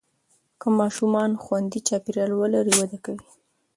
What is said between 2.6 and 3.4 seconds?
وده کوي.